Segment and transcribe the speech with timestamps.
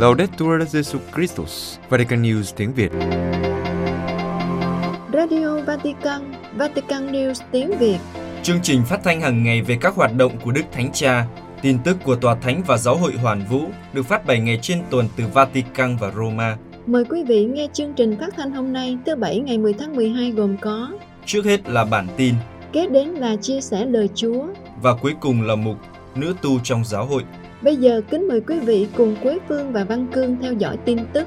[0.00, 2.92] Laudetur Jesus Christus, Vatican News tiếng Việt.
[5.12, 7.98] Radio Vatican, Vatican News tiếng Việt.
[8.42, 11.26] Chương trình phát thanh hàng ngày về các hoạt động của Đức Thánh Cha,
[11.62, 13.60] tin tức của Tòa Thánh và Giáo hội Hoàn Vũ
[13.92, 16.56] được phát 7 ngày trên tuần từ Vatican và Roma.
[16.86, 19.96] Mời quý vị nghe chương trình phát thanh hôm nay thứ Bảy ngày 10 tháng
[19.96, 20.90] 12 gồm có
[21.26, 22.34] Trước hết là bản tin
[22.72, 24.46] Kế đến là chia sẻ lời Chúa
[24.82, 25.76] và cuối cùng là mục
[26.14, 27.24] Nữ tu trong giáo hội.
[27.62, 30.98] Bây giờ kính mời quý vị cùng Quế Phương và Văn Cương theo dõi tin
[31.12, 31.26] tức.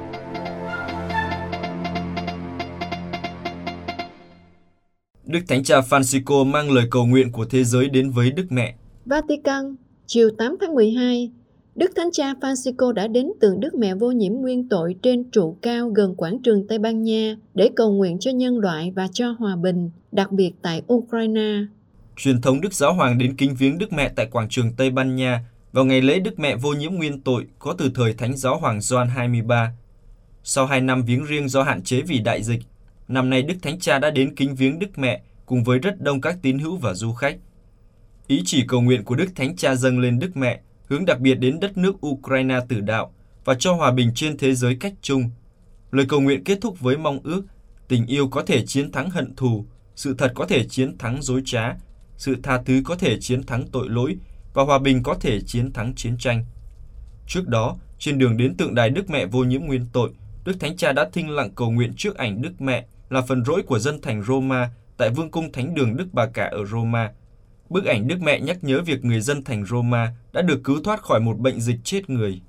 [5.26, 8.76] Đức Thánh Cha Francisco mang lời cầu nguyện của thế giới đến với Đức Mẹ.
[9.06, 11.32] Vatican, chiều 8 tháng 12,
[11.76, 15.58] Đức Thánh Cha Francisco đã đến tượng Đức Mẹ vô nhiễm nguyên tội trên trụ
[15.62, 19.32] cao gần quảng trường Tây Ban Nha để cầu nguyện cho nhân loại và cho
[19.32, 21.66] hòa bình, đặc biệt tại Ukraine.
[22.16, 25.16] Truyền thống Đức Giáo Hoàng đến kính viếng Đức Mẹ tại quảng trường Tây Ban
[25.16, 28.58] Nha vào ngày lễ Đức Mẹ vô nhiễm nguyên tội có từ thời Thánh Giáo
[28.58, 29.74] Hoàng Gioan 23.
[30.44, 32.62] Sau hai năm viếng riêng do hạn chế vì đại dịch,
[33.08, 36.22] năm nay Đức Thánh Cha đã đến kính viếng Đức Mẹ cùng với rất đông
[36.22, 37.38] các tín hữu và du khách.
[38.28, 41.36] Ý chỉ cầu nguyện của Đức Thánh Cha dâng lên Đức Mẹ hướng đặc biệt
[41.36, 43.14] đến đất nước Ukraine tử đạo
[43.46, 45.30] và cho hòa bình trên thế giới cách chung.
[45.92, 47.42] Lời cầu nguyện kết thúc với mong ước
[47.88, 49.66] tình yêu có thể chiến thắng hận thù,
[49.96, 51.76] sự thật có thể chiến thắng dối trá,
[52.18, 54.18] sự tha thứ có thể chiến thắng tội lỗi
[54.54, 56.46] và hòa bình có thể chiến thắng chiến tranh.
[57.28, 60.12] Trước đó, trên đường đến tượng đài Đức Mẹ vô nhiễm nguyên tội,
[60.46, 63.62] Đức Thánh Cha đã thinh lặng cầu nguyện trước ảnh Đức Mẹ là phần rỗi
[63.62, 67.12] của dân thành Roma tại Vương cung Thánh đường Đức Bà Cả ở Roma.
[67.70, 71.02] Bức ảnh Đức Mẹ nhắc nhớ việc người dân thành Roma đã được cứu thoát
[71.02, 72.42] khỏi một bệnh dịch chết người.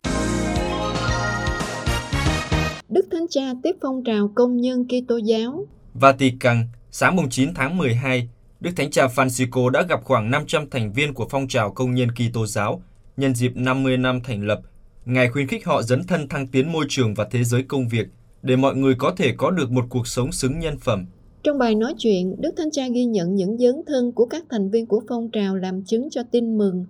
[2.88, 5.66] Đức Thánh Cha tiếp phong trào công nhân Kitô giáo.
[5.94, 8.28] Vatican, sáng mùng 9 tháng 12,
[8.64, 12.08] Đức Thánh Cha Francisco đã gặp khoảng 500 thành viên của phong trào công nhân
[12.10, 12.82] Kitô giáo
[13.16, 14.60] nhân dịp 50 năm thành lập.
[15.04, 18.06] Ngài khuyến khích họ dấn thân thăng tiến môi trường và thế giới công việc
[18.42, 21.06] để mọi người có thể có được một cuộc sống xứng nhân phẩm.
[21.42, 24.70] Trong bài nói chuyện, Đức Thánh Cha ghi nhận những dấn thân của các thành
[24.70, 26.84] viên của phong trào làm chứng cho tin mừng.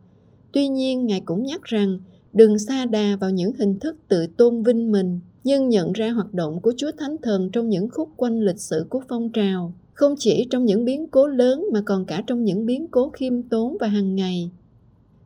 [0.53, 1.99] Tuy nhiên, Ngài cũng nhắc rằng
[2.33, 6.35] đừng xa đà vào những hình thức tự tôn vinh mình, nhưng nhận ra hoạt
[6.35, 10.15] động của Chúa Thánh Thần trong những khúc quanh lịch sử của phong trào, không
[10.19, 13.77] chỉ trong những biến cố lớn mà còn cả trong những biến cố khiêm tốn
[13.81, 14.51] và hàng ngày.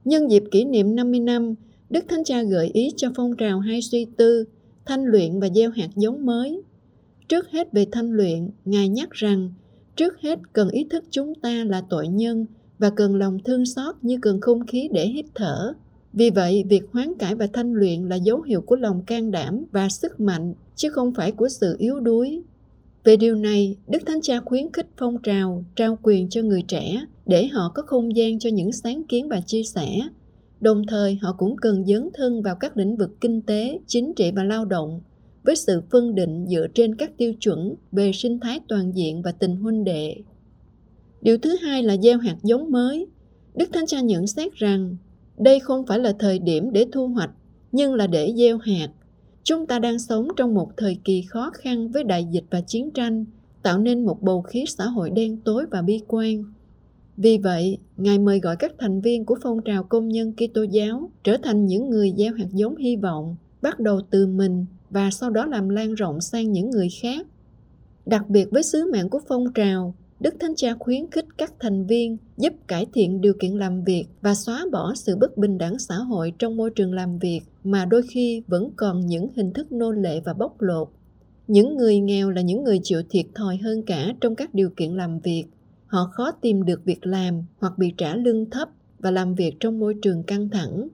[0.05, 1.55] Nhân dịp kỷ niệm 50 năm,
[1.91, 4.45] Đức Thánh Cha gợi ý cho phong trào hai suy tư,
[4.87, 6.63] thanh luyện và gieo hạt giống mới.
[7.29, 9.53] Trước hết về thanh luyện, Ngài nhắc rằng
[9.97, 12.47] trước hết cần ý thức chúng ta là tội nhân
[12.79, 15.73] và cần lòng thương xót như cần không khí để hít thở.
[16.13, 19.65] Vì vậy, việc hoán cải và thanh luyện là dấu hiệu của lòng can đảm
[19.73, 22.43] và sức mạnh, chứ không phải của sự yếu đuối.
[23.09, 27.05] Về điều này, Đức Thánh Cha khuyến khích phong trào trao quyền cho người trẻ
[27.27, 29.89] để họ có không gian cho những sáng kiến và chia sẻ.
[30.61, 34.31] Đồng thời, họ cũng cần dấn thân vào các lĩnh vực kinh tế, chính trị
[34.35, 35.01] và lao động
[35.45, 39.33] với sự phân định dựa trên các tiêu chuẩn về sinh thái toàn diện và
[39.33, 40.17] tình huynh đệ.
[41.21, 43.07] Điều thứ hai là gieo hạt giống mới.
[43.55, 44.97] Đức Thánh Cha nhận xét rằng
[45.39, 47.31] đây không phải là thời điểm để thu hoạch,
[47.73, 48.89] nhưng là để gieo hạt.
[49.49, 52.91] Chúng ta đang sống trong một thời kỳ khó khăn với đại dịch và chiến
[52.91, 53.25] tranh,
[53.63, 56.45] tạo nên một bầu khí xã hội đen tối và bi quan.
[57.17, 61.11] Vì vậy, Ngài mời gọi các thành viên của phong trào công nhân Kitô giáo
[61.25, 65.31] trở thành những người gieo hạt giống hy vọng, bắt đầu từ mình và sau
[65.31, 67.27] đó làm lan rộng sang những người khác.
[68.07, 71.87] Đặc biệt với sứ mạng của phong trào, Đức Thánh Cha khuyến khích các thành
[71.87, 75.79] viên giúp cải thiện điều kiện làm việc và xóa bỏ sự bất bình đẳng
[75.79, 79.73] xã hội trong môi trường làm việc mà đôi khi vẫn còn những hình thức
[79.73, 80.89] nô lệ và bóc lột.
[81.47, 84.95] Những người nghèo là những người chịu thiệt thòi hơn cả trong các điều kiện
[84.95, 85.45] làm việc.
[85.87, 88.69] Họ khó tìm được việc làm hoặc bị trả lương thấp
[88.99, 90.89] và làm việc trong môi trường căng thẳng.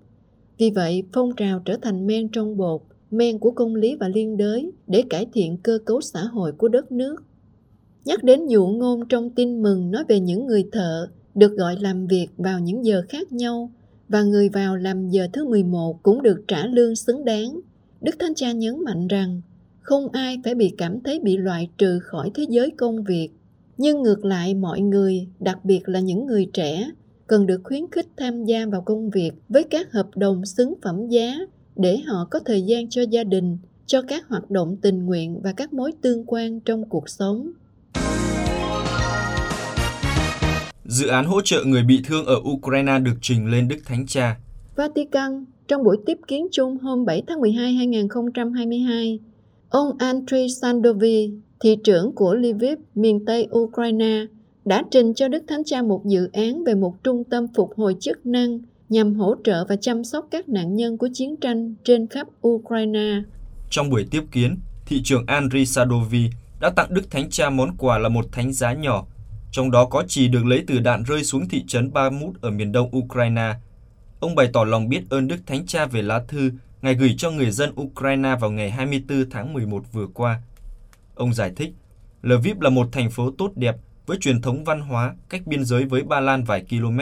[0.59, 4.37] Vì vậy, phong trào trở thành men trong bột, men của công lý và liên
[4.37, 7.17] đới để cải thiện cơ cấu xã hội của đất nước.
[8.05, 12.07] Nhắc đến dụ ngôn trong tin mừng nói về những người thợ được gọi làm
[12.07, 13.73] việc vào những giờ khác nhau
[14.09, 17.61] và người vào làm giờ thứ 11 cũng được trả lương xứng đáng.
[18.01, 19.41] Đức Thánh Cha nhấn mạnh rằng
[19.81, 23.31] không ai phải bị cảm thấy bị loại trừ khỏi thế giới công việc.
[23.79, 26.91] Nhưng ngược lại mọi người, đặc biệt là những người trẻ,
[27.27, 31.09] cần được khuyến khích tham gia vào công việc với các hợp đồng xứng phẩm
[31.09, 31.39] giá
[31.77, 35.53] để họ có thời gian cho gia đình, cho các hoạt động tình nguyện và
[35.53, 37.53] các mối tương quan trong cuộc sống.
[40.85, 44.37] Dự án hỗ trợ người bị thương ở Ukraine được trình lên Đức Thánh Cha.
[44.77, 49.19] Vatican, trong buổi tiếp kiến chung hôm 7 tháng 12 2022,
[49.69, 54.27] ông Andriy Sandovi, thị trưởng của Lviv, miền Tây Ukraine,
[54.65, 57.97] đã trình cho Đức Thánh Cha một dự án về một trung tâm phục hồi
[58.01, 58.59] chức năng
[58.89, 63.23] nhằm hỗ trợ và chăm sóc các nạn nhân của chiến tranh trên khắp Ukraine.
[63.71, 67.99] Trong buổi tiếp kiến, thị trưởng Andriy Sadovi đã tặng Đức Thánh Cha món quà
[67.99, 69.07] là một thánh giá nhỏ,
[69.55, 72.73] trong đó có chỉ được lấy từ đạn rơi xuống thị trấn Bamut ở miền
[72.73, 73.55] đông Ukraine.
[74.21, 76.51] Ông bày tỏ lòng biết ơn Đức Thánh Cha về lá thư
[76.83, 80.43] Ngài gửi cho người dân Ukraine vào ngày 24 tháng 11 vừa qua.
[81.15, 81.73] Ông giải thích,
[82.23, 85.85] Lviv là một thành phố tốt đẹp với truyền thống văn hóa cách biên giới
[85.85, 87.01] với Ba Lan vài km,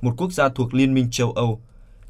[0.00, 1.60] một quốc gia thuộc Liên minh châu Âu.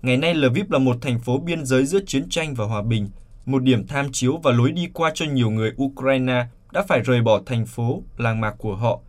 [0.03, 3.11] Ngày nay Lviv là một thành phố biên giới giữa chiến tranh và hòa bình,
[3.47, 7.21] một điểm tham chiếu và lối đi qua cho nhiều người Ukraine đã phải rời
[7.23, 9.01] bỏ thành phố, làng mạc của họ.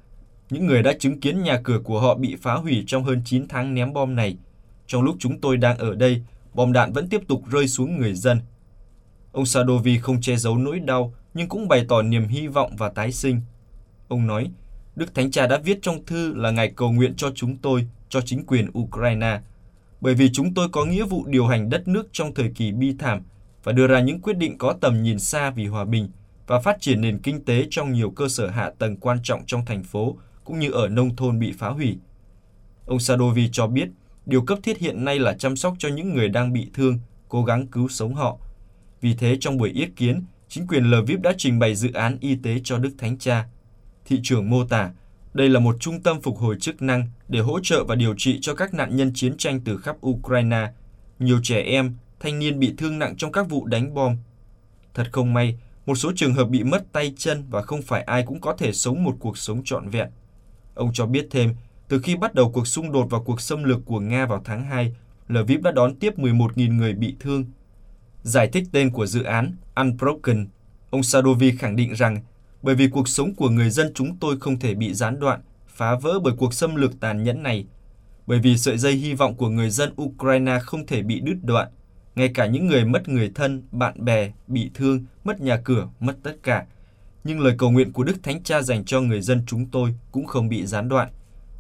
[0.51, 3.47] Những người đã chứng kiến nhà cửa của họ bị phá hủy trong hơn 9
[3.47, 4.37] tháng ném bom này.
[4.87, 6.21] Trong lúc chúng tôi đang ở đây,
[6.53, 8.39] bom đạn vẫn tiếp tục rơi xuống người dân.
[9.31, 12.89] Ông Sadovi không che giấu nỗi đau, nhưng cũng bày tỏ niềm hy vọng và
[12.89, 13.41] tái sinh.
[14.07, 14.51] Ông nói,
[14.95, 18.21] Đức Thánh Cha đã viết trong thư là Ngài cầu nguyện cho chúng tôi, cho
[18.21, 19.39] chính quyền Ukraine,
[20.01, 22.95] bởi vì chúng tôi có nghĩa vụ điều hành đất nước trong thời kỳ bi
[22.99, 23.21] thảm
[23.63, 26.09] và đưa ra những quyết định có tầm nhìn xa vì hòa bình
[26.47, 29.65] và phát triển nền kinh tế trong nhiều cơ sở hạ tầng quan trọng trong
[29.65, 31.97] thành phố cũng như ở nông thôn bị phá hủy.
[32.85, 33.89] Ông Sadovi cho biết,
[34.25, 36.99] điều cấp thiết hiện nay là chăm sóc cho những người đang bị thương,
[37.29, 38.37] cố gắng cứu sống họ.
[39.01, 42.35] Vì thế trong buổi yết kiến, chính quyền Lviv đã trình bày dự án y
[42.35, 43.45] tế cho Đức Thánh Cha.
[44.05, 44.91] Thị trưởng mô tả,
[45.33, 48.37] đây là một trung tâm phục hồi chức năng để hỗ trợ và điều trị
[48.41, 50.71] cho các nạn nhân chiến tranh từ khắp Ukraine.
[51.19, 54.17] Nhiều trẻ em, thanh niên bị thương nặng trong các vụ đánh bom.
[54.93, 58.23] Thật không may, một số trường hợp bị mất tay chân và không phải ai
[58.23, 60.07] cũng có thể sống một cuộc sống trọn vẹn.
[60.81, 61.53] Ông cho biết thêm,
[61.87, 64.63] từ khi bắt đầu cuộc xung đột và cuộc xâm lược của Nga vào tháng
[64.63, 64.95] 2,
[65.27, 67.45] Lviv đã đón tiếp 11.000 người bị thương.
[68.23, 70.47] Giải thích tên của dự án Unbroken,
[70.89, 72.21] ông Sadovi khẳng định rằng
[72.61, 75.95] bởi vì cuộc sống của người dân chúng tôi không thể bị gián đoạn, phá
[75.95, 77.65] vỡ bởi cuộc xâm lược tàn nhẫn này.
[78.27, 81.67] Bởi vì sợi dây hy vọng của người dân Ukraine không thể bị đứt đoạn,
[82.15, 86.17] ngay cả những người mất người thân, bạn bè, bị thương, mất nhà cửa, mất
[86.23, 86.65] tất cả.
[87.23, 90.25] Nhưng lời cầu nguyện của Đức Thánh Cha dành cho người dân chúng tôi cũng
[90.25, 91.09] không bị gián đoạn.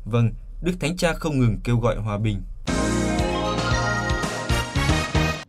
[0.05, 0.31] Vâng,
[0.63, 2.41] Đức Thánh Cha không ngừng kêu gọi hòa bình.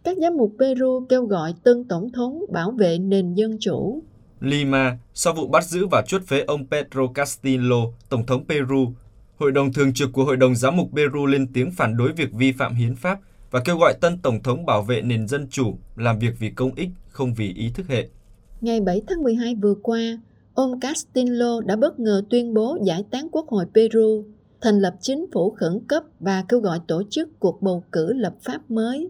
[0.04, 4.02] Các giám mục Peru kêu gọi tân tổng thống bảo vệ nền dân chủ.
[4.40, 7.76] Lima, sau vụ bắt giữ và chuốt phế ông Pedro Castillo,
[8.08, 8.92] Tổng thống Peru,
[9.36, 12.32] Hội đồng Thường trực của Hội đồng Giám mục Peru lên tiếng phản đối việc
[12.32, 13.18] vi phạm hiến pháp
[13.50, 16.74] và kêu gọi tân Tổng thống bảo vệ nền dân chủ, làm việc vì công
[16.74, 18.08] ích, không vì ý thức hệ.
[18.62, 20.18] Ngày 7 tháng 12 vừa qua,
[20.54, 24.24] ông Castillo đã bất ngờ tuyên bố giải tán Quốc hội Peru,
[24.60, 28.34] thành lập chính phủ khẩn cấp và kêu gọi tổ chức cuộc bầu cử lập
[28.42, 29.08] pháp mới.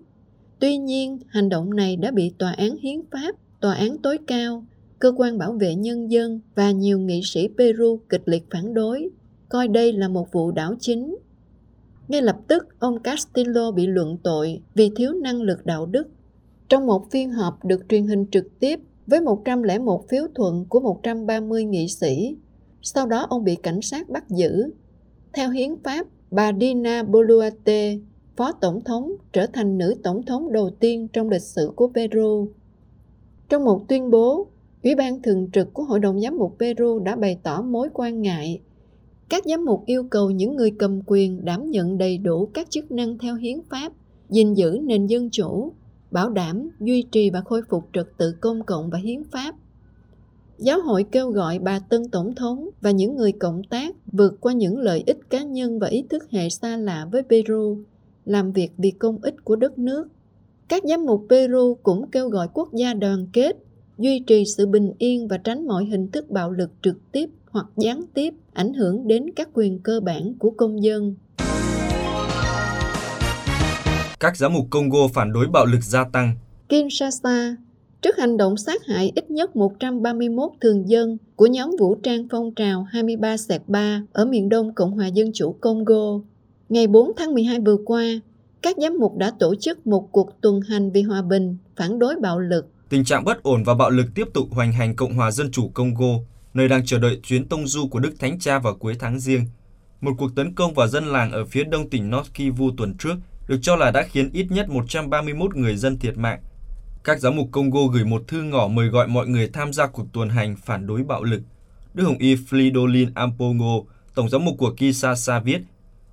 [0.59, 4.65] Tuy nhiên, hành động này đã bị Tòa án Hiến pháp, Tòa án tối cao,
[4.99, 9.09] cơ quan bảo vệ nhân dân và nhiều nghị sĩ Peru kịch liệt phản đối,
[9.49, 11.17] coi đây là một vụ đảo chính.
[12.09, 16.09] Ngay lập tức, ông Castillo bị luận tội vì thiếu năng lực đạo đức.
[16.69, 21.65] Trong một phiên họp được truyền hình trực tiếp với 101 phiếu thuận của 130
[21.65, 22.37] nghị sĩ,
[22.83, 24.71] sau đó ông bị cảnh sát bắt giữ.
[25.33, 27.99] Theo hiến pháp, bà Dina Boluarte,
[28.37, 32.49] phó tổng thống, trở thành nữ tổng thống đầu tiên trong lịch sử của Peru.
[33.49, 34.47] Trong một tuyên bố,
[34.83, 38.23] Ủy ban thường trực của Hội đồng Giám mục Peru đã bày tỏ mối quan
[38.23, 38.61] ngại.
[39.29, 42.91] Các giám mục yêu cầu những người cầm quyền đảm nhận đầy đủ các chức
[42.91, 43.93] năng theo hiến pháp,
[44.31, 45.73] gìn giữ nền dân chủ,
[46.13, 49.55] bảo đảm, duy trì và khôi phục trật tự công cộng và hiến pháp.
[50.59, 54.53] Giáo hội kêu gọi bà Tân Tổng thống và những người cộng tác vượt qua
[54.53, 57.79] những lợi ích cá nhân và ý thức hệ xa lạ với Peru,
[58.25, 60.09] làm việc vì công ích của đất nước.
[60.69, 63.57] Các giám mục Peru cũng kêu gọi quốc gia đoàn kết
[63.99, 67.67] duy trì sự bình yên và tránh mọi hình thức bạo lực trực tiếp hoặc
[67.77, 71.15] gián tiếp ảnh hưởng đến các quyền cơ bản của công dân.
[74.23, 76.35] Các giám mục Congo phản đối bạo lực gia tăng.
[76.69, 77.57] Kinshasa,
[78.03, 82.55] trước hành động sát hại ít nhất 131 thường dân của nhóm vũ trang phong
[82.55, 83.37] trào 23
[83.67, 86.21] 3 ở miền đông Cộng hòa Dân chủ Congo,
[86.69, 88.05] ngày 4 tháng 12 vừa qua,
[88.63, 92.15] các giám mục đã tổ chức một cuộc tuần hành vì hòa bình, phản đối
[92.21, 95.31] bạo lực Tình trạng bất ổn và bạo lực tiếp tục hoành hành Cộng hòa
[95.31, 96.19] Dân chủ Congo,
[96.55, 99.47] nơi đang chờ đợi chuyến tông du của Đức Thánh Cha vào cuối tháng riêng.
[100.01, 103.15] Một cuộc tấn công vào dân làng ở phía đông tỉnh North Kivu tuần trước
[103.47, 106.41] được cho là đã khiến ít nhất 131 người dân thiệt mạng.
[107.05, 110.07] Các giám mục Congo gửi một thư ngỏ mời gọi mọi người tham gia cuộc
[110.13, 111.43] tuần hành phản đối bạo lực.
[111.95, 113.81] Đức Hồng Y Fridolin Ampongo,
[114.15, 115.63] Tổng giám mục của Kinshasa viết,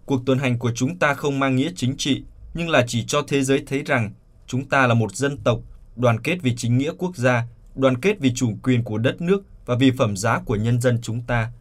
[0.05, 3.21] Cuộc tuần hành của chúng ta không mang nghĩa chính trị, nhưng là chỉ cho
[3.27, 4.11] thế giới thấy rằng
[4.47, 5.59] chúng ta là một dân tộc
[5.95, 9.43] đoàn kết vì chính nghĩa quốc gia, đoàn kết vì chủ quyền của đất nước
[9.65, 11.51] và vì phẩm giá của nhân dân chúng ta.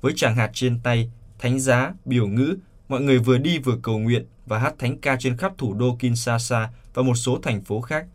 [0.00, 2.56] Với tràng hạt trên tay, thánh giá, biểu ngữ,
[2.88, 5.96] mọi người vừa đi vừa cầu nguyện và hát thánh ca trên khắp thủ đô
[5.98, 8.06] Kinshasa và một số thành phố khác.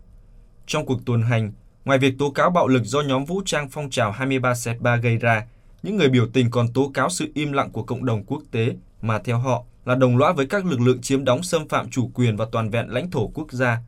[0.67, 1.51] Trong cuộc tuần hành,
[1.85, 5.17] ngoài việc tố cáo bạo lực do nhóm vũ trang phong trào 23 Setba gây
[5.17, 5.47] ra,
[5.83, 8.75] những người biểu tình còn tố cáo sự im lặng của cộng đồng quốc tế
[9.01, 12.11] mà theo họ là đồng lõa với các lực lượng chiếm đóng xâm phạm chủ
[12.13, 13.79] quyền và toàn vẹn lãnh thổ quốc gia.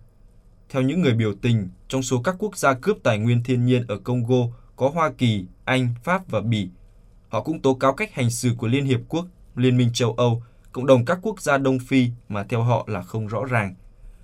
[0.69, 3.85] Theo những người biểu tình, trong số các quốc gia cướp tài nguyên thiên nhiên
[3.87, 6.69] ở Congo có Hoa Kỳ, Anh, Pháp và Bỉ.
[7.29, 9.25] Họ cũng tố cáo cách hành xử của Liên Hiệp Quốc,
[9.55, 13.01] Liên minh châu Âu, cộng đồng các quốc gia Đông Phi mà theo họ là
[13.01, 13.75] không rõ ràng.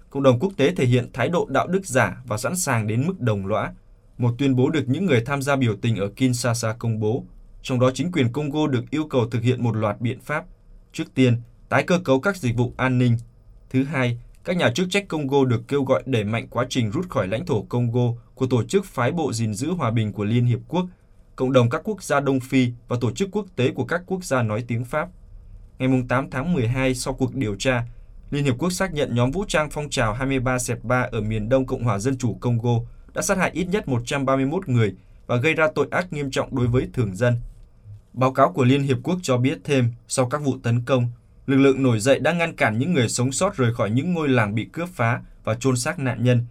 [0.09, 3.07] Cộng đồng quốc tế thể hiện thái độ đạo đức giả và sẵn sàng đến
[3.07, 3.71] mức đồng lõa.
[4.17, 7.23] Một tuyên bố được những người tham gia biểu tình ở Kinshasa công bố,
[7.61, 10.45] trong đó chính quyền Congo được yêu cầu thực hiện một loạt biện pháp.
[10.93, 13.17] Trước tiên, tái cơ cấu các dịch vụ an ninh.
[13.69, 17.09] Thứ hai, các nhà chức trách Congo được kêu gọi đẩy mạnh quá trình rút
[17.09, 20.45] khỏi lãnh thổ Congo của Tổ chức Phái bộ gìn giữ hòa bình của Liên
[20.45, 20.85] Hiệp Quốc,
[21.35, 24.23] cộng đồng các quốc gia Đông Phi và tổ chức quốc tế của các quốc
[24.23, 25.09] gia nói tiếng Pháp.
[25.79, 27.83] Ngày 8 tháng 12, sau cuộc điều tra,
[28.31, 31.83] Liên Hiệp Quốc xác nhận nhóm vũ trang phong trào 23.3 ở miền đông Cộng
[31.83, 32.79] hòa Dân chủ Congo
[33.13, 34.95] đã sát hại ít nhất 131 người
[35.27, 37.35] và gây ra tội ác nghiêm trọng đối với thường dân.
[38.13, 41.07] Báo cáo của Liên Hiệp Quốc cho biết thêm, sau các vụ tấn công,
[41.47, 44.29] lực lượng nổi dậy đã ngăn cản những người sống sót rời khỏi những ngôi
[44.29, 46.45] làng bị cướp phá và chôn xác nạn nhân.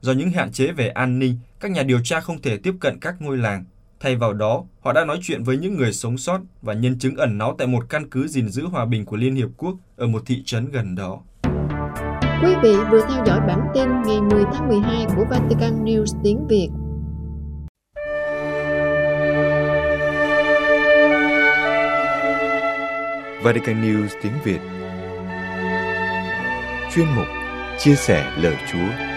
[0.00, 3.00] Do những hạn chế về an ninh, các nhà điều tra không thể tiếp cận
[3.00, 3.64] các ngôi làng.
[4.00, 7.16] Thay vào đó, họ đã nói chuyện với những người sống sót và nhân chứng
[7.16, 10.06] ẩn náu tại một căn cứ gìn giữ hòa bình của Liên Hiệp Quốc ở
[10.06, 11.20] một thị trấn gần đó.
[12.42, 16.46] Quý vị vừa theo dõi bản tin ngày 10 tháng 12 của Vatican News tiếng
[16.48, 16.68] Việt.
[23.42, 24.60] Vatican News tiếng Việt
[26.94, 27.26] Chuyên mục
[27.78, 29.09] Chia sẻ lời Chúa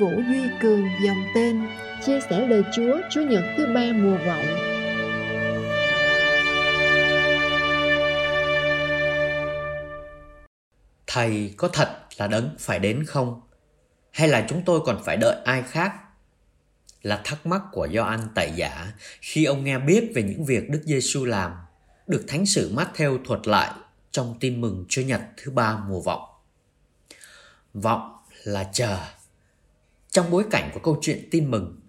[0.00, 1.68] Vũ Duy Cường dòng tên
[2.06, 4.46] Chia sẻ lời Chúa Chúa Nhật thứ ba mùa vọng
[11.06, 13.40] Thầy có thật là đấng phải đến không?
[14.10, 15.92] Hay là chúng tôi còn phải đợi ai khác
[17.02, 20.82] là thắc mắc của Gioan Tẩy Giả khi ông nghe biết về những việc Đức
[20.84, 21.52] Giêsu làm,
[22.06, 23.70] được Thánh sử Matthew thuật lại
[24.10, 26.22] trong tin mừng Chúa Nhật thứ ba mùa vọng.
[27.74, 28.98] Vọng là chờ.
[30.10, 31.80] Trong bối cảnh của câu chuyện tin mừng,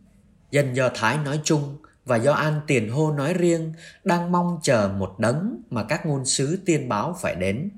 [0.51, 3.73] dân Do Thái nói chung và do an Tiền Hô nói riêng
[4.03, 7.69] đang mong chờ một đấng mà các ngôn sứ tiên báo phải đến.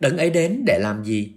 [0.00, 1.32] Đấng ấy đến để làm gì?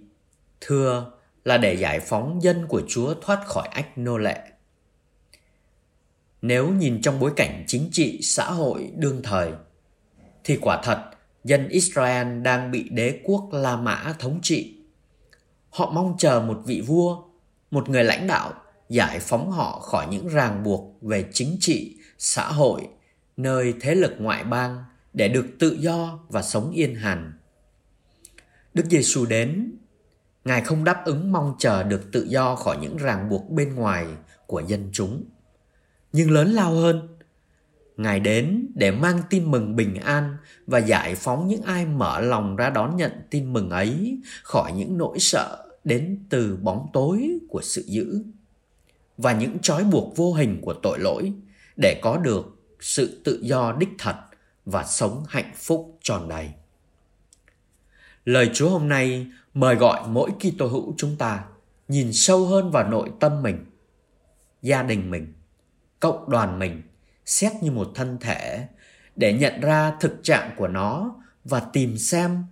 [0.60, 1.12] Thưa
[1.44, 4.42] là để giải phóng dân của Chúa thoát khỏi ách nô lệ.
[6.42, 9.52] Nếu nhìn trong bối cảnh chính trị xã hội đương thời,
[10.44, 11.10] thì quả thật
[11.44, 14.76] dân Israel đang bị đế quốc La Mã thống trị.
[15.70, 17.27] Họ mong chờ một vị vua,
[17.70, 18.54] một người lãnh đạo
[18.88, 22.88] giải phóng họ khỏi những ràng buộc về chính trị, xã hội,
[23.36, 27.32] nơi thế lực ngoại bang để được tự do và sống yên hàn.
[28.74, 29.72] Đức Giêsu đến,
[30.44, 34.06] Ngài không đáp ứng mong chờ được tự do khỏi những ràng buộc bên ngoài
[34.46, 35.24] của dân chúng
[36.12, 37.08] nhưng lớn lao hơn
[37.96, 42.56] ngài đến để mang tin mừng bình an và giải phóng những ai mở lòng
[42.56, 47.62] ra đón nhận tin mừng ấy khỏi những nỗi sợ đến từ bóng tối của
[47.62, 48.22] sự dữ
[49.16, 51.32] và những trói buộc vô hình của tội lỗi
[51.76, 52.46] để có được
[52.80, 54.16] sự tự do đích thật
[54.64, 56.50] và sống hạnh phúc tròn đầy.
[58.24, 61.44] Lời Chúa hôm nay mời gọi mỗi Kitô hữu chúng ta
[61.88, 63.64] nhìn sâu hơn vào nội tâm mình,
[64.62, 65.32] gia đình mình
[66.00, 66.82] cộng đoàn mình
[67.26, 68.66] xét như một thân thể
[69.16, 72.44] để nhận ra thực trạng của nó và tìm xem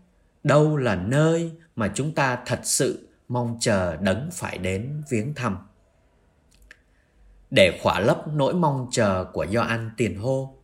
[0.44, 5.58] đâu là nơi mà chúng ta thật sự mong chờ đấng phải đến viếng thăm.
[7.50, 10.54] Để khỏa lấp nỗi mong chờ của Gioan tiền hô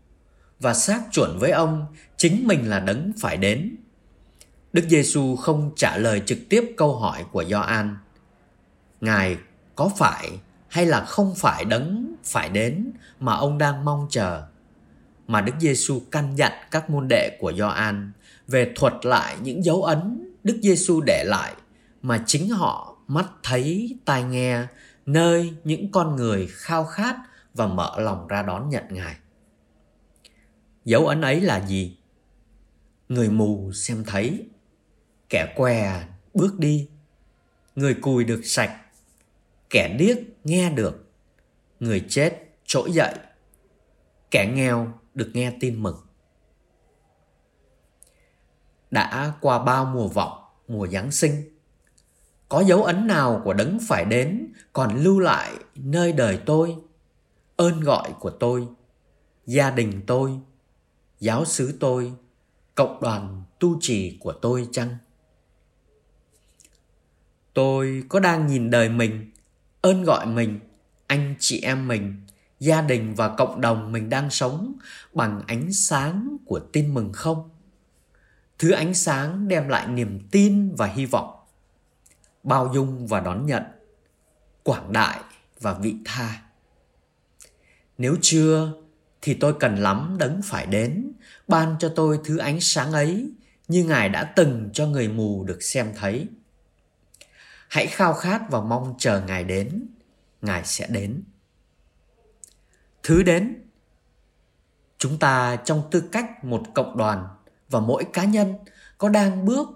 [0.60, 3.76] và xác chuẩn với ông chính mình là đấng phải đến.
[4.72, 7.96] Đức Giêsu không trả lời trực tiếp câu hỏi của Gioan.
[9.00, 9.36] Ngài
[9.74, 10.30] có phải
[10.68, 14.42] hay là không phải đấng phải đến mà ông đang mong chờ
[15.26, 18.12] mà Đức Giêsu căn dặn các môn đệ của Gioan
[18.48, 21.54] về thuật lại những dấu ấn Đức Giêsu để lại
[22.02, 24.66] mà chính họ mắt thấy tai nghe
[25.06, 27.16] nơi những con người khao khát
[27.54, 29.16] và mở lòng ra đón nhận Ngài.
[30.84, 31.96] Dấu ấn ấy là gì?
[33.08, 34.46] Người mù xem thấy,
[35.28, 36.04] kẻ què
[36.34, 36.88] bước đi,
[37.76, 38.82] người cùi được sạch,
[39.70, 41.10] kẻ điếc nghe được
[41.80, 43.14] người chết trỗi dậy
[44.30, 45.96] kẻ nghèo được nghe tin mừng
[48.90, 51.51] đã qua bao mùa vọng mùa giáng sinh
[52.52, 56.76] có dấu ấn nào của đấng phải đến còn lưu lại nơi đời tôi
[57.56, 58.68] ơn gọi của tôi
[59.46, 60.40] gia đình tôi
[61.22, 62.12] giáo xứ tôi,
[62.74, 64.96] cộng đoàn tu trì của tôi chăng?
[67.54, 69.30] Tôi có đang nhìn đời mình,
[69.80, 70.60] ơn gọi mình,
[71.06, 72.16] anh chị em mình,
[72.60, 74.72] gia đình và cộng đồng mình đang sống
[75.14, 77.50] bằng ánh sáng của tin mừng không?
[78.58, 81.41] Thứ ánh sáng đem lại niềm tin và hy vọng,
[82.42, 83.62] bao dung và đón nhận,
[84.62, 85.20] quảng đại
[85.60, 86.42] và vị tha.
[87.98, 88.72] Nếu chưa
[89.22, 91.12] thì tôi cần lắm đấng phải đến,
[91.48, 93.32] ban cho tôi thứ ánh sáng ấy
[93.68, 96.28] như Ngài đã từng cho người mù được xem thấy.
[97.68, 99.86] Hãy khao khát và mong chờ Ngài đến,
[100.42, 101.22] Ngài sẽ đến.
[103.02, 103.62] Thứ đến,
[104.98, 107.28] chúng ta trong tư cách một cộng đoàn
[107.70, 108.54] và mỗi cá nhân
[108.98, 109.68] có đang bước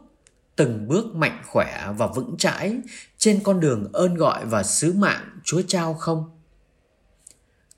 [0.56, 2.80] từng bước mạnh khỏe và vững chãi
[3.18, 6.40] trên con đường ơn gọi và sứ mạng Chúa trao không?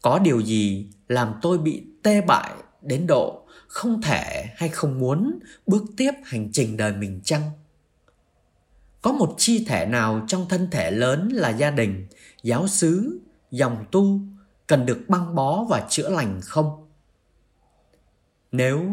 [0.02, 2.50] Có điều gì làm tôi bị tê bại
[2.82, 7.42] đến độ không thể hay không muốn bước tiếp hành trình đời mình chăng?
[9.02, 12.06] Có một chi thể nào trong thân thể lớn là gia đình,
[12.42, 13.20] giáo xứ,
[13.50, 14.20] dòng tu
[14.66, 16.88] cần được băng bó và chữa lành không?
[18.52, 18.86] Nếu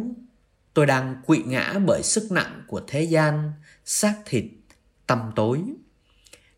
[0.74, 3.52] tôi đang quỵ ngã bởi sức nặng của thế gian,
[3.86, 4.46] xác thịt,
[5.08, 5.64] tăm tối,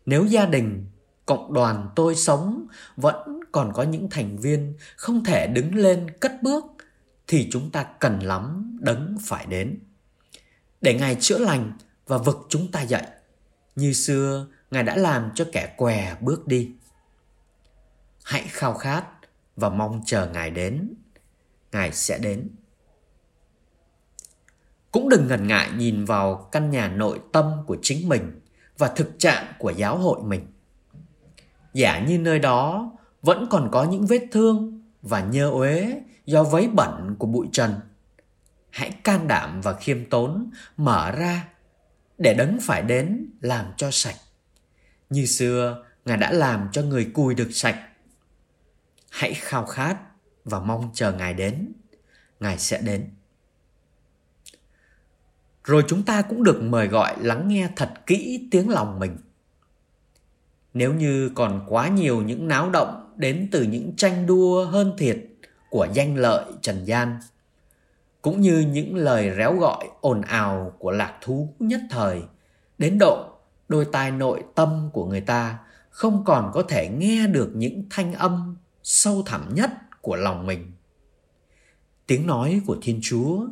[0.06, 0.86] nếu gia đình,
[1.26, 2.66] cộng đoàn tôi sống
[2.96, 6.64] vẫn còn có những thành viên không thể đứng lên cất bước
[7.26, 9.78] thì chúng ta cần lắm đấng phải đến.
[10.80, 11.72] Để Ngài chữa lành
[12.06, 13.06] và vực chúng ta dậy.
[13.76, 16.72] Như xưa, Ngài đã làm cho kẻ què bước đi.
[18.24, 19.04] Hãy khao khát
[19.56, 20.94] và mong chờ Ngài đến.
[21.72, 22.48] Ngài sẽ đến.
[24.98, 28.40] Cũng đừng ngần ngại nhìn vào căn nhà nội tâm của chính mình
[28.78, 30.46] và thực trạng của giáo hội mình.
[31.72, 36.68] Giả như nơi đó vẫn còn có những vết thương và nhơ uế do vấy
[36.68, 37.74] bẩn của bụi trần.
[38.70, 41.48] Hãy can đảm và khiêm tốn mở ra
[42.18, 44.16] để đấng phải đến làm cho sạch.
[45.10, 47.88] Như xưa, Ngài đã làm cho người cùi được sạch.
[49.10, 49.96] Hãy khao khát
[50.44, 51.72] và mong chờ Ngài đến.
[52.40, 53.10] Ngài sẽ đến.
[55.68, 59.16] Rồi chúng ta cũng được mời gọi lắng nghe thật kỹ tiếng lòng mình.
[60.74, 65.18] Nếu như còn quá nhiều những náo động đến từ những tranh đua hơn thiệt
[65.70, 67.18] của danh lợi trần gian,
[68.22, 72.22] cũng như những lời réo gọi ồn ào của lạc thú nhất thời,
[72.78, 73.26] đến độ
[73.68, 75.58] đôi tai nội tâm của người ta
[75.90, 79.70] không còn có thể nghe được những thanh âm sâu thẳm nhất
[80.02, 80.72] của lòng mình.
[82.06, 83.46] Tiếng nói của Thiên Chúa,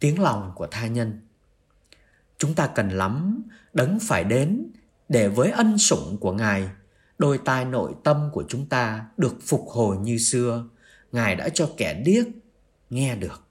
[0.00, 1.20] tiếng lòng của tha nhân.
[2.38, 4.66] Chúng ta cần lắm đấng phải đến
[5.08, 6.68] để với ân sủng của Ngài,
[7.18, 10.64] đôi tai nội tâm của chúng ta được phục hồi như xưa,
[11.12, 12.26] Ngài đã cho kẻ điếc
[12.90, 13.42] nghe được.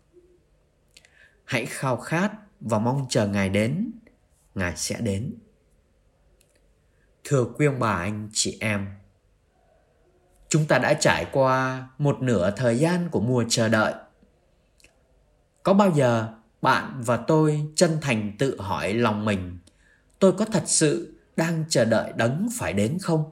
[1.46, 3.92] Hãy khao khát và mong chờ Ngài đến,
[4.56, 5.34] Ngài sẽ đến.
[7.24, 8.88] Thưa quý ông bà anh chị em,
[10.50, 13.94] chúng ta đã trải qua một nửa thời gian của mùa chờ đợi.
[15.64, 19.58] Có bao giờ bạn và tôi chân thành tự hỏi lòng mình,
[20.20, 23.24] tôi có thật sự đang chờ đợi đấng phải đến không?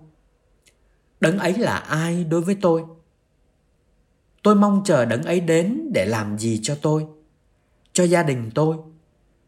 [1.22, 2.84] Đấng ấy là ai đối với tôi?
[4.44, 7.06] Tôi mong chờ đấng ấy đến để làm gì cho tôi,
[7.94, 8.78] cho gia đình tôi,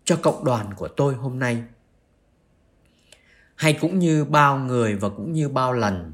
[0.03, 1.63] cho cộng đoàn của tôi hôm nay.
[3.55, 6.13] Hay cũng như bao người và cũng như bao lần,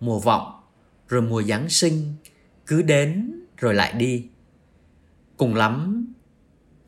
[0.00, 0.60] mùa vọng
[1.08, 2.14] rồi mùa Giáng sinh
[2.66, 4.28] cứ đến rồi lại đi.
[5.36, 6.06] Cùng lắm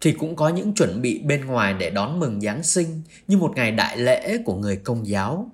[0.01, 3.53] thì cũng có những chuẩn bị bên ngoài để đón mừng Giáng sinh như một
[3.57, 5.51] ngày đại lễ của người công giáo.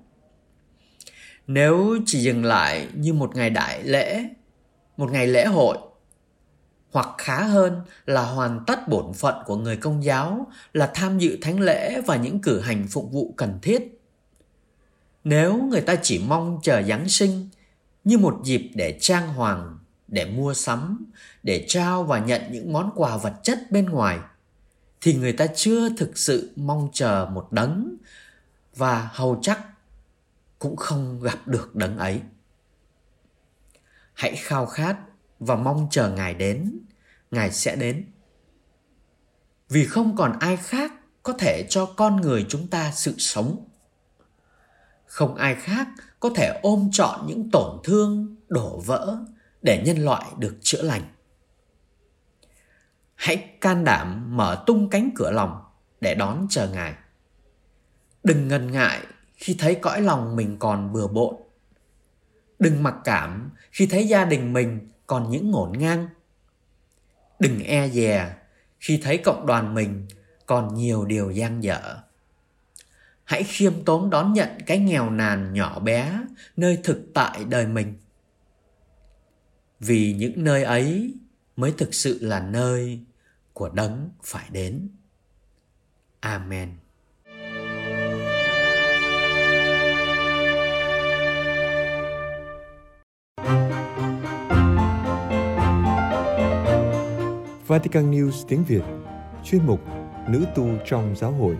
[1.47, 4.23] Nếu chỉ dừng lại như một ngày đại lễ,
[4.97, 5.77] một ngày lễ hội,
[6.91, 11.37] hoặc khá hơn là hoàn tất bổn phận của người công giáo là tham dự
[11.41, 14.01] thánh lễ và những cử hành phục vụ cần thiết.
[15.23, 17.49] Nếu người ta chỉ mong chờ Giáng sinh
[18.03, 19.77] như một dịp để trang hoàng,
[20.11, 21.05] để mua sắm,
[21.43, 24.19] để trao và nhận những món quà vật chất bên ngoài–
[25.01, 27.95] thì người ta chưa thực sự mong chờ một đấng
[28.75, 29.61] và hầu chắc
[30.59, 32.21] cũng không gặp được đấng ấy.
[34.13, 34.97] Hãy khao khát
[35.39, 36.79] và mong chờ Ngài đến,
[37.31, 38.05] Ngài sẽ đến.
[39.69, 40.93] Vì không còn ai khác
[41.23, 43.65] có thể cho con người chúng ta sự sống.
[45.05, 45.87] Không ai khác
[46.19, 49.25] có thể ôm trọn những tổn thương, đổ vỡ
[49.61, 51.03] để nhân loại được chữa lành.
[53.15, 55.61] Hãy can đảm mở tung cánh cửa lòng
[56.01, 56.93] để đón chờ Ngài.
[58.23, 59.01] Đừng ngần ngại
[59.35, 61.35] khi thấy cõi lòng mình còn bừa bộn.
[62.59, 66.07] Đừng mặc cảm khi thấy gia đình mình còn những ngổn ngang.
[67.39, 68.35] đừng e dè
[68.79, 70.07] khi thấy cộng đoàn mình
[70.45, 71.97] còn nhiều điều gian dở.
[73.23, 76.21] Hãy khiêm tốn đón nhận cái nghèo nàn nhỏ bé
[76.57, 77.93] nơi thực tại đời mình.
[79.85, 81.13] Vì những nơi ấy
[81.55, 82.99] mới thực sự là nơi
[83.53, 84.89] của đấng phải đến.
[86.19, 86.69] Amen.
[97.67, 98.83] Vatican News tiếng Việt,
[99.43, 99.81] Chuyên mục
[100.29, 101.57] Nữ tu trong giáo hội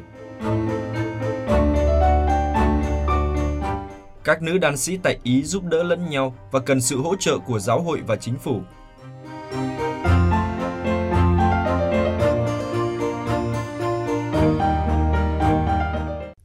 [4.23, 7.37] Các nữ đan sĩ tại Ý giúp đỡ lẫn nhau và cần sự hỗ trợ
[7.37, 8.61] của giáo hội và chính phủ.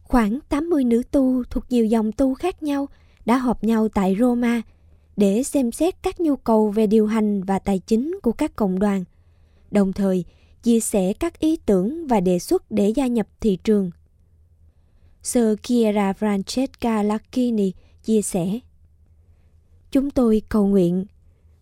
[0.05, 2.89] Khoảng 80 nữ tu thuộc nhiều dòng tu khác nhau
[3.25, 4.62] đã họp nhau tại Roma
[5.17, 8.79] để xem xét các nhu cầu về điều hành và tài chính của các cộng
[8.79, 9.05] đoàn,
[9.71, 10.25] đồng thời
[10.62, 13.91] chia sẻ các ý tưởng và đề xuất để gia nhập thị trường.
[15.27, 18.59] Sơ Chiara Francesca Lacchini chia sẻ
[19.91, 21.05] Chúng tôi cầu nguyện,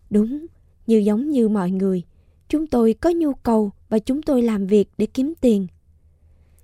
[0.09, 0.45] đúng,
[0.87, 2.03] như giống như mọi người,
[2.49, 5.67] chúng tôi có nhu cầu và chúng tôi làm việc để kiếm tiền.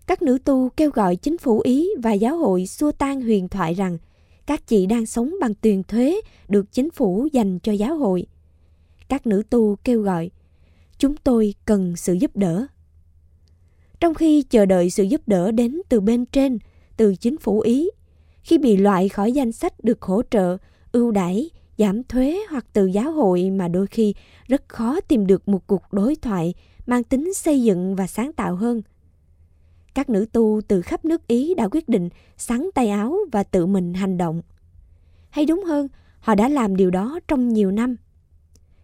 [0.07, 3.73] Các nữ tu kêu gọi chính phủ Ý và giáo hội xua tan huyền thoại
[3.73, 3.97] rằng
[4.45, 8.25] các chị đang sống bằng tiền thuế được chính phủ dành cho giáo hội.
[9.07, 10.29] Các nữ tu kêu gọi,
[10.97, 12.65] chúng tôi cần sự giúp đỡ.
[13.99, 16.59] Trong khi chờ đợi sự giúp đỡ đến từ bên trên,
[16.97, 17.89] từ chính phủ Ý,
[18.43, 20.57] khi bị loại khỏi danh sách được hỗ trợ,
[20.91, 24.13] ưu đãi, giảm thuế hoặc từ giáo hội mà đôi khi
[24.47, 26.53] rất khó tìm được một cuộc đối thoại
[26.85, 28.81] mang tính xây dựng và sáng tạo hơn–
[29.93, 33.65] các nữ tu từ khắp nước Ý đã quyết định sắn tay áo và tự
[33.65, 34.41] mình hành động.
[35.29, 35.87] Hay đúng hơn,
[36.19, 37.95] họ đã làm điều đó trong nhiều năm.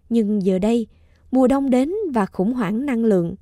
[0.10, 0.88] Nhưng giờ đây,
[1.32, 3.36] mùa đông đến và khủng hoảng năng lượng.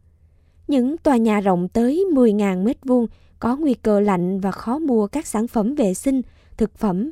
[0.68, 3.08] Những tòa nhà rộng tới 10.000 mét vuông
[3.40, 6.22] có nguy cơ lạnh và khó mua các sản phẩm vệ sinh,
[6.58, 7.12] thực phẩm.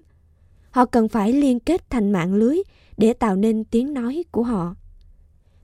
[0.72, 2.58] Họ cần phải liên kết thành mạng lưới
[2.98, 4.76] để tạo nên tiếng nói của họ.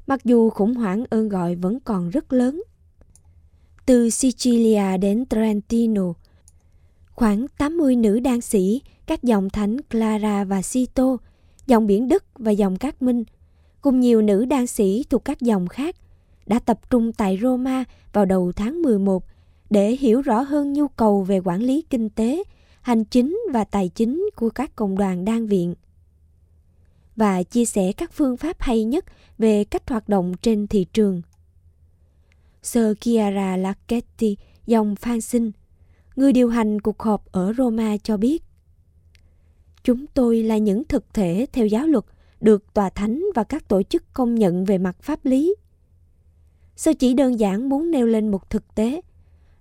[0.07, 2.61] Mặc dù khủng hoảng ơn gọi vẫn còn rất lớn,
[3.85, 6.13] từ Sicilia đến Trentino.
[7.11, 11.17] Khoảng 80 nữ đan sĩ, các dòng thánh Clara và Sito,
[11.67, 13.23] dòng biển Đức và dòng Cát Minh,
[13.81, 15.95] cùng nhiều nữ đan sĩ thuộc các dòng khác,
[16.45, 19.23] đã tập trung tại Roma vào đầu tháng 11
[19.69, 22.43] để hiểu rõ hơn nhu cầu về quản lý kinh tế,
[22.81, 25.75] hành chính và tài chính của các cộng đoàn đan viện
[27.15, 29.05] và chia sẻ các phương pháp hay nhất
[29.37, 31.21] về cách hoạt động trên thị trường.
[32.63, 35.51] Sir Chiara Lacchetti, dòng Phan Sinh,
[36.15, 38.43] người điều hành cuộc họp ở Roma cho biết
[39.83, 42.05] Chúng tôi là những thực thể theo giáo luật
[42.41, 45.55] được tòa thánh và các tổ chức công nhận về mặt pháp lý.
[46.75, 49.01] Sơ chỉ đơn giản muốn nêu lên một thực tế,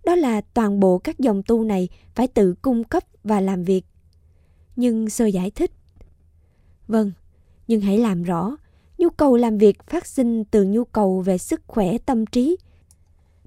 [0.09, 3.85] đó là toàn bộ các dòng tu này phải tự cung cấp và làm việc.
[4.77, 5.71] Nhưng sơ giải thích.
[6.87, 7.13] Vâng,
[7.67, 8.57] nhưng hãy làm rõ,
[8.99, 12.57] nhu cầu làm việc phát sinh từ nhu cầu về sức khỏe tâm trí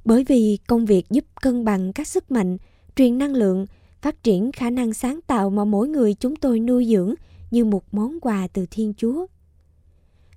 [0.06, 2.58] bởi vì công việc giúp cân bằng các sức mạnh,
[2.96, 3.66] truyền năng lượng,
[4.02, 7.14] phát triển khả năng sáng tạo mà mỗi người chúng tôi nuôi dưỡng
[7.52, 9.26] như một món quà từ Thiên Chúa.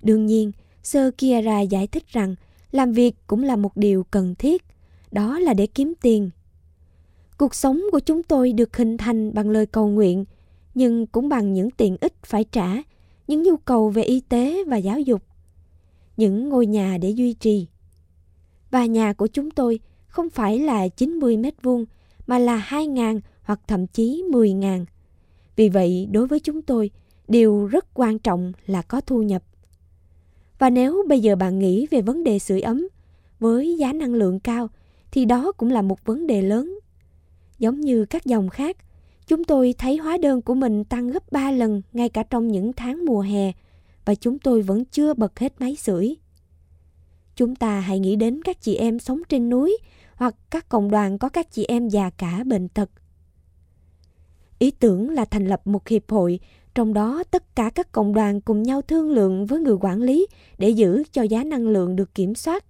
[0.03, 2.35] Đương nhiên, Sơ Kiara giải thích rằng
[2.73, 4.63] làm việc cũng là một điều cần thiết,
[5.15, 6.31] đó là để kiếm tiền.
[7.39, 10.25] Cuộc sống của chúng tôi được hình thành bằng lời cầu nguyện,
[10.75, 12.75] nhưng cũng bằng những tiện ích phải trả,
[13.29, 15.23] những nhu cầu về y tế và giáo dục,
[16.17, 17.67] những ngôi nhà để duy trì,
[18.71, 21.85] và nhà của chúng tôi không phải là 90 mét vuông
[22.27, 24.85] mà là 2.000 hoặc thậm chí 10.000.
[25.57, 26.91] Vì vậy, đối với chúng tôi,
[27.29, 29.43] điều rất quan trọng là có thu nhập.
[30.59, 32.89] Và nếu bây giờ bạn nghĩ về vấn đề sưởi ấm
[33.41, 34.69] với giá năng lượng cao
[35.15, 36.79] thì đó cũng là một vấn đề lớn.
[37.59, 38.77] Giống như các dòng khác,
[39.27, 42.73] chúng tôi thấy hóa đơn của mình tăng gấp 3 lần ngay cả trong những
[42.73, 43.53] tháng mùa hè
[44.05, 46.17] và chúng tôi vẫn chưa bật hết máy sưởi.
[47.37, 49.79] Chúng ta hãy nghĩ đến các chị em sống trên núi
[50.15, 52.91] hoặc các cộng đoàn có các chị em già cả bệnh tật.
[54.59, 56.41] Ý tưởng là thành lập một hiệp hội,
[56.75, 60.27] trong đó tất cả các cộng đoàn cùng nhau thương lượng với người quản lý
[60.59, 62.65] để giữ cho giá năng lượng được kiểm soát.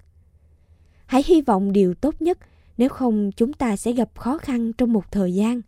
[1.06, 2.38] Hãy hy vọng điều tốt nhất,
[2.78, 5.60] nếu không chúng ta sẽ gặp khó khăn trong một thời gian.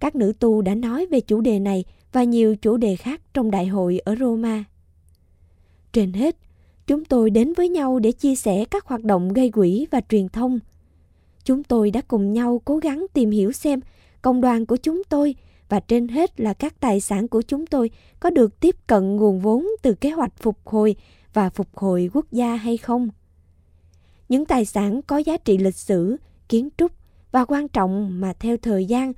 [0.00, 3.50] Các nữ tu đã nói về chủ đề này và nhiều chủ đề khác trong
[3.50, 4.64] đại hội ở Roma.
[5.92, 6.36] Trên hết,
[6.86, 10.28] Chúng tôi đến với nhau để chia sẻ các hoạt động gây quỹ và truyền
[10.28, 10.58] thông.
[11.44, 13.80] Chúng tôi đã cùng nhau cố gắng tìm hiểu xem
[14.22, 15.34] công đoàn của chúng tôi
[15.68, 19.40] và trên hết là các tài sản của chúng tôi có được tiếp cận nguồn
[19.40, 20.96] vốn từ kế hoạch phục hồi
[21.32, 23.08] và phục hồi quốc gia hay không?
[24.28, 26.16] Những tài sản có giá trị lịch sử,
[26.48, 26.92] kiến trúc
[27.32, 29.12] và quan trọng mà theo thời gian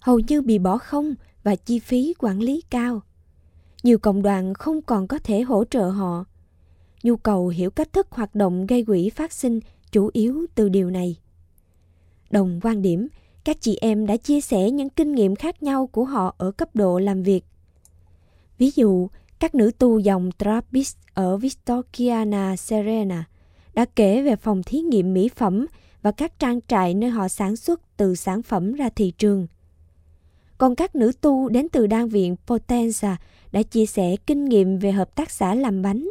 [0.00, 3.00] hầu như bị bỏ không và chi phí quản lý cao.
[3.82, 6.24] Nhiều cộng đoàn không còn có thể hỗ trợ họ.
[7.02, 10.90] Nhu cầu hiểu cách thức hoạt động gây quỹ phát sinh chủ yếu từ điều
[10.90, 11.16] này.
[12.30, 13.08] Đồng quan điểm,
[13.44, 16.76] các chị em đã chia sẻ những kinh nghiệm khác nhau của họ ở cấp
[16.76, 17.44] độ làm việc.
[18.58, 23.24] Ví dụ, các nữ tu dòng Trappist ở Vistorkiana Serena
[23.76, 25.66] đã kể về phòng thí nghiệm mỹ phẩm
[26.02, 29.46] và các trang trại nơi họ sản xuất từ sản phẩm ra thị trường.
[30.58, 33.16] Còn các nữ tu đến từ đan viện Potenza
[33.52, 36.08] đã chia sẻ kinh nghiệm về hợp tác xã làm bánh.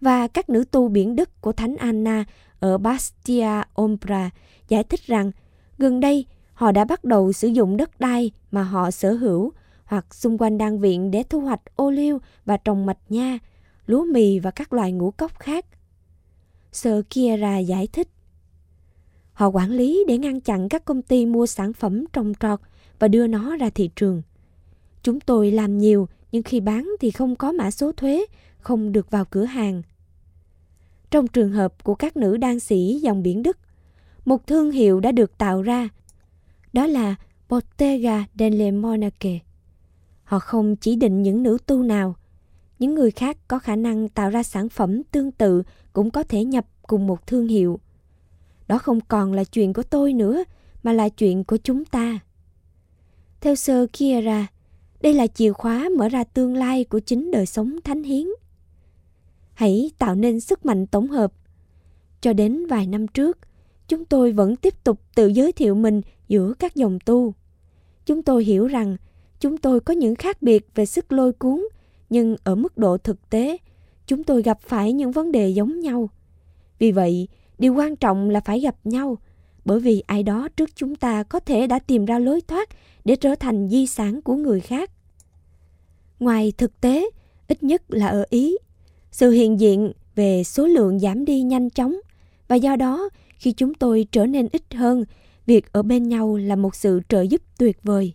[0.00, 2.24] Và các nữ tu biển Đức của Thánh Anna
[2.60, 4.30] ở Bastia Ombra
[4.68, 5.32] giải thích rằng
[5.78, 9.52] gần đây họ đã bắt đầu sử dụng đất đai mà họ sở hữu
[9.84, 13.38] hoặc xung quanh đan viện để thu hoạch ô liu và trồng mạch nha,
[13.86, 15.66] lúa mì và các loài ngũ cốc khác.
[16.78, 18.08] Sir Kiera giải thích.
[19.32, 22.60] Họ quản lý để ngăn chặn các công ty mua sản phẩm trồng trọt
[22.98, 24.22] và đưa nó ra thị trường.
[25.02, 28.26] Chúng tôi làm nhiều nhưng khi bán thì không có mã số thuế,
[28.58, 29.82] không được vào cửa hàng.
[31.10, 33.58] Trong trường hợp của các nữ đan sĩ dòng biển Đức,
[34.24, 35.88] một thương hiệu đã được tạo ra.
[36.72, 37.14] Đó là
[37.48, 39.38] Bottega delle Monache.
[40.24, 42.16] Họ không chỉ định những nữ tu nào.
[42.78, 45.62] Những người khác có khả năng tạo ra sản phẩm tương tự
[45.92, 47.80] cũng có thể nhập cùng một thương hiệu.
[48.68, 50.44] Đó không còn là chuyện của tôi nữa,
[50.82, 52.18] mà là chuyện của chúng ta.
[53.40, 54.46] Theo sơ Kiera,
[55.00, 58.26] đây là chìa khóa mở ra tương lai của chính đời sống thánh hiến.
[59.54, 61.32] Hãy tạo nên sức mạnh tổng hợp.
[62.20, 63.38] Cho đến vài năm trước,
[63.88, 67.34] chúng tôi vẫn tiếp tục tự giới thiệu mình giữa các dòng tu.
[68.06, 68.96] Chúng tôi hiểu rằng
[69.40, 71.64] chúng tôi có những khác biệt về sức lôi cuốn,
[72.10, 73.56] nhưng ở mức độ thực tế,
[74.06, 76.10] chúng tôi gặp phải những vấn đề giống nhau.
[76.78, 79.18] Vì vậy, điều quan trọng là phải gặp nhau,
[79.64, 82.68] bởi vì ai đó trước chúng ta có thể đã tìm ra lối thoát
[83.04, 84.90] để trở thành di sản của người khác.
[86.20, 87.10] Ngoài thực tế,
[87.48, 88.56] ít nhất là ở Ý,
[89.10, 91.96] sự hiện diện về số lượng giảm đi nhanh chóng
[92.48, 95.04] và do đó khi chúng tôi trở nên ít hơn,
[95.46, 98.14] việc ở bên nhau là một sự trợ giúp tuyệt vời.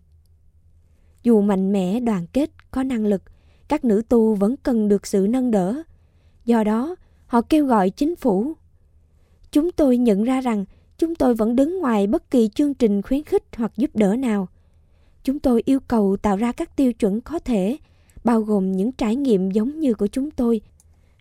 [1.24, 3.24] Dù mạnh mẽ, đoàn kết, có năng lực,
[3.68, 5.84] các nữ tu vẫn cần được sự nâng đỡ.
[6.46, 6.96] Do đó,
[7.26, 8.54] họ kêu gọi chính phủ.
[9.52, 10.66] Chúng tôi nhận ra rằng
[10.98, 14.48] chúng tôi vẫn đứng ngoài bất kỳ chương trình khuyến khích hoặc giúp đỡ nào.
[15.24, 17.78] Chúng tôi yêu cầu tạo ra các tiêu chuẩn có thể,
[18.24, 20.62] bao gồm những trải nghiệm giống như của chúng tôi,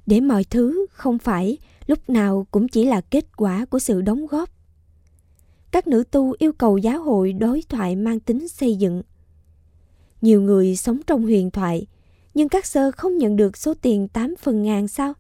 [0.07, 4.27] để mọi thứ không phải lúc nào cũng chỉ là kết quả của sự đóng
[4.27, 4.51] góp.
[5.71, 9.03] Các nữ tu yêu cầu giáo hội đối thoại mang tính xây dựng.
[10.21, 11.87] Nhiều người sống trong huyền thoại,
[12.35, 15.13] nhưng các sơ không nhận được số tiền 8 phần ngàn sao?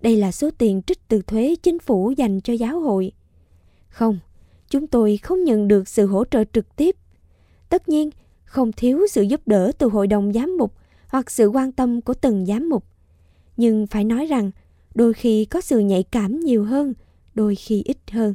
[0.00, 3.12] Đây là số tiền trích từ thuế chính phủ dành cho giáo hội.
[3.88, 4.18] Không,
[4.68, 6.96] chúng tôi không nhận được sự hỗ trợ trực tiếp.
[7.68, 8.10] Tất nhiên,
[8.44, 10.74] không thiếu sự giúp đỡ từ hội đồng giám mục
[11.08, 12.84] hoặc sự quan tâm của từng giám mục.
[13.56, 14.50] Nhưng phải nói rằng,
[14.94, 16.94] đôi khi có sự nhạy cảm nhiều hơn,
[17.34, 18.34] đôi khi ít hơn.